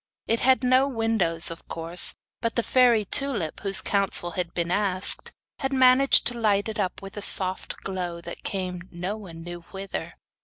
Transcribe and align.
It 0.25 0.39
had 0.39 0.63
no 0.63 0.87
windows, 0.87 1.51
of 1.51 1.67
course; 1.67 2.15
but 2.41 2.55
the 2.55 2.63
fairy 2.63 3.05
Tulip, 3.05 3.59
whose 3.59 3.81
counsel 3.81 4.31
had 4.31 4.51
been 4.51 4.71
asked, 4.71 5.31
had 5.59 5.71
managed 5.71 6.25
to 6.25 6.39
light 6.39 6.67
it 6.67 6.79
up 6.79 7.03
with 7.03 7.17
a 7.17 7.21
soft 7.21 7.75
glow 7.83 8.19
that 8.21 8.41
came 8.43 8.81
no 8.91 9.15
one 9.15 9.43
knew 9.43 9.61
whither. 9.69 10.15